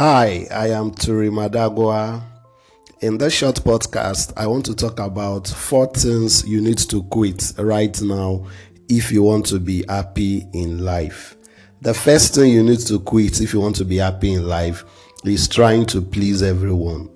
Hi, 0.00 0.46
I 0.52 0.68
am 0.68 0.92
Turi 0.92 1.28
Madagwa. 1.28 2.22
In 3.00 3.18
this 3.18 3.32
short 3.34 3.56
podcast, 3.56 4.32
I 4.36 4.46
want 4.46 4.64
to 4.66 4.76
talk 4.76 5.00
about 5.00 5.48
four 5.48 5.88
things 5.88 6.46
you 6.46 6.60
need 6.60 6.78
to 6.90 7.02
quit 7.02 7.52
right 7.58 8.00
now 8.00 8.46
if 8.88 9.10
you 9.10 9.24
want 9.24 9.46
to 9.46 9.58
be 9.58 9.84
happy 9.88 10.46
in 10.52 10.84
life. 10.84 11.36
The 11.80 11.94
first 11.94 12.36
thing 12.36 12.52
you 12.52 12.62
need 12.62 12.78
to 12.86 13.00
quit 13.00 13.40
if 13.40 13.52
you 13.52 13.58
want 13.58 13.74
to 13.74 13.84
be 13.84 13.96
happy 13.96 14.34
in 14.34 14.46
life 14.46 14.84
is 15.24 15.48
trying 15.48 15.84
to 15.86 16.00
please 16.00 16.44
everyone. 16.44 17.10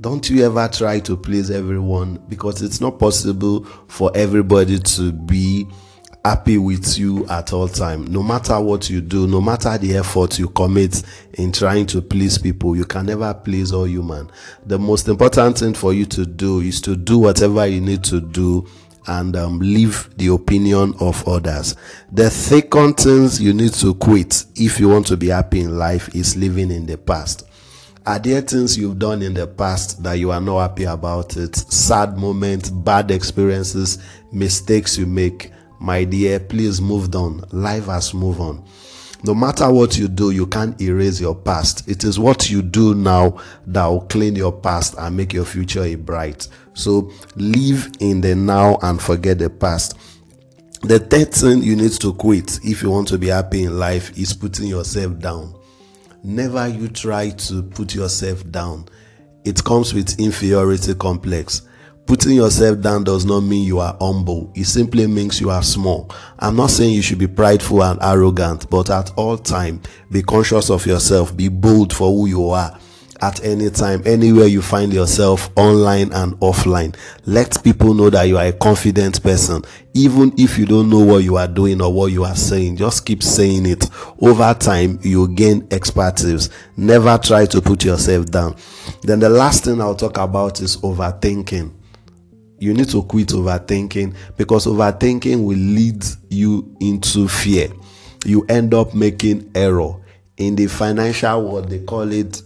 Don't 0.00 0.30
you 0.30 0.46
ever 0.46 0.68
try 0.68 1.00
to 1.00 1.16
please 1.16 1.50
everyone 1.50 2.22
because 2.28 2.62
it's 2.62 2.80
not 2.80 3.00
possible 3.00 3.64
for 3.88 4.12
everybody 4.14 4.78
to 4.78 5.10
be 5.10 5.66
happy 6.28 6.58
with 6.58 6.98
you 6.98 7.26
at 7.28 7.54
all 7.54 7.66
time 7.68 8.04
no 8.12 8.22
matter 8.22 8.60
what 8.60 8.90
you 8.90 9.00
do 9.00 9.26
no 9.26 9.40
matter 9.40 9.78
the 9.78 9.96
effort 9.96 10.38
you 10.38 10.46
commit 10.50 11.02
in 11.34 11.50
trying 11.50 11.86
to 11.86 12.02
please 12.02 12.36
people 12.36 12.76
you 12.76 12.84
can 12.84 13.06
never 13.06 13.32
please 13.32 13.72
all 13.72 13.86
human 13.86 14.30
the 14.66 14.78
most 14.78 15.08
important 15.08 15.56
thing 15.58 15.72
for 15.72 15.94
you 15.94 16.04
to 16.04 16.26
do 16.26 16.60
is 16.60 16.82
to 16.82 16.96
do 16.96 17.18
whatever 17.18 17.66
you 17.66 17.80
need 17.80 18.04
to 18.04 18.20
do 18.20 18.66
and 19.06 19.36
um, 19.36 19.58
leave 19.58 20.10
the 20.18 20.26
opinion 20.26 20.92
of 21.00 21.26
others. 21.26 21.74
The 22.12 22.28
second 22.28 22.98
things 22.98 23.40
you 23.40 23.54
need 23.54 23.72
to 23.74 23.94
quit 23.94 24.44
if 24.54 24.78
you 24.78 24.90
want 24.90 25.06
to 25.06 25.16
be 25.16 25.28
happy 25.28 25.60
in 25.60 25.78
life 25.78 26.14
is 26.14 26.36
living 26.36 26.70
in 26.70 26.84
the 26.84 26.98
past. 26.98 27.48
Are 28.04 28.18
there 28.18 28.42
things 28.42 28.76
you've 28.76 28.98
done 28.98 29.22
in 29.22 29.32
the 29.32 29.46
past 29.46 30.02
that 30.02 30.14
you 30.18 30.30
are 30.30 30.42
not 30.42 30.60
happy 30.60 30.84
about 30.84 31.38
it? 31.38 31.56
Sad 31.56 32.18
moments, 32.18 32.68
bad 32.70 33.10
experiences, 33.10 33.98
mistakes 34.30 34.98
you 34.98 35.06
make 35.06 35.52
my 35.80 36.04
dear, 36.04 36.40
please 36.40 36.80
move 36.80 37.14
on. 37.14 37.44
Life 37.52 37.86
has 37.86 38.12
moved 38.14 38.40
on. 38.40 38.64
No 39.24 39.34
matter 39.34 39.70
what 39.72 39.98
you 39.98 40.06
do, 40.06 40.30
you 40.30 40.46
can't 40.46 40.80
erase 40.80 41.20
your 41.20 41.34
past. 41.34 41.88
It 41.88 42.04
is 42.04 42.18
what 42.18 42.50
you 42.50 42.62
do 42.62 42.94
now 42.94 43.38
that 43.66 43.84
will 43.86 44.02
clean 44.02 44.36
your 44.36 44.52
past 44.52 44.94
and 44.96 45.16
make 45.16 45.32
your 45.32 45.44
future 45.44 45.82
a 45.82 45.96
bright. 45.96 46.46
So 46.74 47.10
live 47.34 47.90
in 47.98 48.20
the 48.20 48.36
now 48.36 48.78
and 48.82 49.00
forget 49.02 49.38
the 49.38 49.50
past. 49.50 49.98
The 50.82 51.00
third 51.00 51.32
thing 51.34 51.64
you 51.64 51.74
need 51.74 51.90
to 52.00 52.14
quit 52.14 52.60
if 52.62 52.82
you 52.82 52.90
want 52.90 53.08
to 53.08 53.18
be 53.18 53.26
happy 53.26 53.64
in 53.64 53.76
life 53.78 54.16
is 54.16 54.32
putting 54.32 54.68
yourself 54.68 55.18
down. 55.18 55.54
Never 56.22 56.68
you 56.68 56.88
try 56.88 57.30
to 57.30 57.62
put 57.64 57.96
yourself 57.96 58.48
down. 58.52 58.86
It 59.44 59.64
comes 59.64 59.92
with 59.92 60.20
inferiority 60.20 60.94
complex. 60.94 61.62
Putting 62.08 62.36
yourself 62.36 62.80
down 62.80 63.04
does 63.04 63.26
not 63.26 63.40
mean 63.40 63.66
you 63.66 63.80
are 63.80 63.94
humble. 64.00 64.50
It 64.54 64.64
simply 64.64 65.06
means 65.06 65.42
you 65.42 65.50
are 65.50 65.62
small. 65.62 66.10
I'm 66.38 66.56
not 66.56 66.70
saying 66.70 66.94
you 66.94 67.02
should 67.02 67.18
be 67.18 67.26
prideful 67.26 67.84
and 67.84 67.98
arrogant, 68.00 68.70
but 68.70 68.88
at 68.88 69.12
all 69.18 69.36
time, 69.36 69.82
be 70.10 70.22
conscious 70.22 70.70
of 70.70 70.86
yourself. 70.86 71.36
Be 71.36 71.48
bold 71.48 71.92
for 71.92 72.10
who 72.10 72.24
you 72.24 72.48
are 72.48 72.78
at 73.20 73.44
any 73.44 73.68
time, 73.68 74.02
anywhere 74.06 74.46
you 74.46 74.62
find 74.62 74.90
yourself, 74.90 75.50
online 75.54 76.10
and 76.14 76.32
offline. 76.40 76.96
Let 77.26 77.62
people 77.62 77.92
know 77.92 78.08
that 78.08 78.22
you 78.22 78.38
are 78.38 78.46
a 78.46 78.52
confident 78.54 79.22
person. 79.22 79.62
Even 79.92 80.32
if 80.38 80.56
you 80.56 80.64
don't 80.64 80.88
know 80.88 81.04
what 81.04 81.24
you 81.24 81.36
are 81.36 81.46
doing 81.46 81.82
or 81.82 81.92
what 81.92 82.10
you 82.10 82.24
are 82.24 82.36
saying, 82.36 82.78
just 82.78 83.04
keep 83.04 83.22
saying 83.22 83.66
it. 83.66 83.84
Over 84.18 84.54
time, 84.54 84.98
you 85.02 85.28
gain 85.28 85.68
expertise. 85.70 86.48
Never 86.74 87.18
try 87.18 87.44
to 87.44 87.60
put 87.60 87.84
yourself 87.84 88.24
down. 88.30 88.56
Then 89.02 89.20
the 89.20 89.28
last 89.28 89.64
thing 89.64 89.78
I'll 89.82 89.94
talk 89.94 90.16
about 90.16 90.62
is 90.62 90.78
overthinking 90.78 91.74
you 92.58 92.74
need 92.74 92.88
to 92.90 93.02
quit 93.04 93.28
overthinking 93.28 94.14
because 94.36 94.66
overthinking 94.66 95.44
will 95.44 95.56
lead 95.56 96.04
you 96.28 96.76
into 96.80 97.28
fear. 97.28 97.68
You 98.24 98.44
end 98.48 98.74
up 98.74 98.94
making 98.94 99.50
error. 99.54 99.94
In 100.36 100.56
the 100.56 100.66
financial 100.66 101.50
world, 101.50 101.68
they 101.68 101.80
call 101.80 102.12
it 102.12 102.42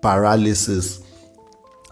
paralysis. 0.00 1.00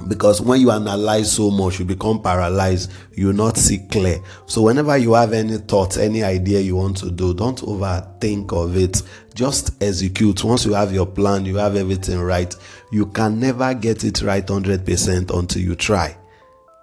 Because 0.09 0.41
when 0.41 0.61
you 0.61 0.71
analyze 0.71 1.31
so 1.31 1.51
much, 1.51 1.79
you 1.79 1.85
become 1.85 2.23
paralyzed. 2.23 2.91
You 3.13 3.33
not 3.33 3.57
see 3.57 3.79
clear. 3.91 4.19
So 4.47 4.63
whenever 4.63 4.97
you 4.97 5.13
have 5.15 5.33
any 5.33 5.59
thoughts, 5.59 5.97
any 5.99 6.25
idea 6.25 6.61
you 6.61 6.77
want 6.77 6.97
to 6.99 7.11
do, 7.11 7.35
don't 7.35 7.59
overthink 7.61 8.53
of 8.53 8.77
it. 8.77 9.03
Just 9.35 9.81
execute. 9.83 10.43
Once 10.43 10.65
you 10.65 10.73
have 10.73 10.93
your 10.93 11.07
plan, 11.07 11.45
you 11.45 11.57
have 11.57 11.77
everything 11.77 12.19
right. 12.21 12.55
You 12.91 13.07
can 13.07 13.39
never 13.39 13.75
get 13.75 14.05
it 14.05 14.23
right 14.23 14.47
100% 14.47 15.39
until 15.39 15.63
you 15.63 15.75
try. 15.77 16.17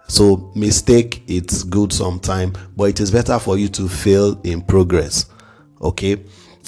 So 0.07 0.51
mistake 0.55 1.23
it's 1.27 1.63
good 1.63 1.91
sometime, 1.91 2.53
but 2.75 2.85
it 2.85 2.99
is 2.99 3.11
better 3.11 3.39
for 3.39 3.57
you 3.57 3.67
to 3.69 3.87
fail 3.87 4.39
in 4.43 4.61
progress. 4.61 5.25
Okay. 5.81 6.23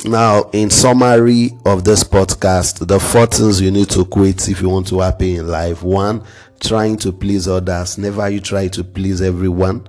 Now, 0.06 0.50
in 0.54 0.70
summary 0.70 1.52
of 1.66 1.84
this 1.84 2.06
podcast, 2.06 2.88
the 2.88 3.00
four 3.00 3.26
things 3.26 3.60
you 3.60 3.70
need 3.70 3.90
to 3.90 4.06
quit 4.06 4.48
if 4.48 4.62
you 4.62 4.70
want 4.70 4.88
to 4.88 5.00
happy 5.00 5.36
in 5.36 5.48
life. 5.48 5.84
One, 5.84 6.24
trying 6.62 6.96
to 7.00 7.12
please 7.12 7.50
others. 7.50 7.98
Never 7.98 8.30
you 8.30 8.40
try 8.40 8.70
to 8.70 8.84
please 8.84 9.22
everyone. 9.22 9.88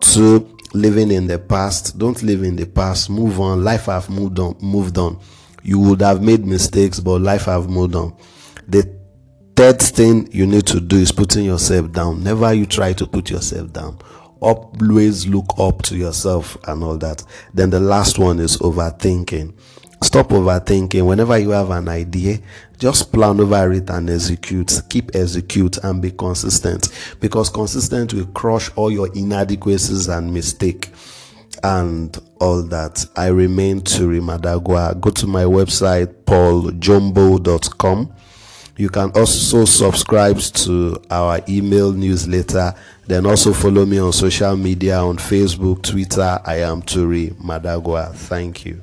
Two, 0.00 0.56
living 0.74 1.12
in 1.12 1.28
the 1.28 1.38
past. 1.38 1.96
Don't 1.96 2.20
live 2.24 2.42
in 2.42 2.56
the 2.56 2.66
past. 2.66 3.08
Move 3.08 3.38
on. 3.40 3.62
Life 3.62 3.86
have 3.86 4.10
moved 4.10 4.40
on. 4.40 4.56
Moved 4.60 4.98
on. 4.98 5.20
You 5.62 5.78
would 5.78 6.00
have 6.00 6.22
made 6.22 6.44
mistakes, 6.44 6.98
but 6.98 7.20
life 7.20 7.44
have 7.44 7.70
moved 7.70 7.94
on. 7.94 8.16
The 8.66 9.01
third 9.56 9.80
thing 9.80 10.28
you 10.32 10.46
need 10.46 10.66
to 10.66 10.80
do 10.80 10.96
is 10.96 11.12
putting 11.12 11.44
yourself 11.44 11.92
down. 11.92 12.22
Never 12.22 12.52
you 12.52 12.66
try 12.66 12.92
to 12.94 13.06
put 13.06 13.30
yourself 13.30 13.72
down. 13.72 13.98
Always 14.40 15.26
look 15.26 15.46
up 15.58 15.82
to 15.82 15.96
yourself 15.96 16.56
and 16.66 16.82
all 16.82 16.96
that. 16.98 17.22
Then 17.54 17.70
the 17.70 17.80
last 17.80 18.18
one 18.18 18.40
is 18.40 18.56
overthinking. 18.58 19.54
Stop 20.02 20.30
overthinking. 20.30 21.06
Whenever 21.06 21.38
you 21.38 21.50
have 21.50 21.70
an 21.70 21.88
idea, 21.88 22.38
just 22.78 23.12
plan 23.12 23.38
over 23.38 23.72
it 23.72 23.88
and 23.88 24.10
execute. 24.10 24.82
Keep 24.90 25.14
execute 25.14 25.78
and 25.78 26.02
be 26.02 26.10
consistent 26.10 26.88
because 27.20 27.48
consistent 27.48 28.12
will 28.12 28.26
crush 28.26 28.68
all 28.74 28.90
your 28.90 29.12
inadequacies 29.14 30.08
and 30.08 30.34
mistake 30.34 30.90
and 31.62 32.18
all 32.40 32.62
that. 32.64 33.06
I 33.14 33.28
remain 33.28 33.82
Turi 33.82 34.20
Madagwa. 34.20 35.00
Go 35.00 35.10
to 35.10 35.26
my 35.28 35.44
website 35.44 36.06
pauljombo.com 36.24 38.12
you 38.82 38.88
can 38.88 39.12
also 39.12 39.64
subscribe 39.64 40.40
to 40.40 41.00
our 41.08 41.38
email 41.48 41.92
newsletter. 41.92 42.74
Then 43.06 43.26
also 43.26 43.52
follow 43.52 43.86
me 43.86 44.00
on 44.00 44.12
social 44.12 44.56
media 44.56 44.98
on 44.98 45.18
Facebook, 45.18 45.84
Twitter. 45.84 46.40
I 46.44 46.62
am 46.62 46.82
Turi 46.82 47.32
Madagwa. 47.34 48.12
Thank 48.12 48.66
you. 48.66 48.82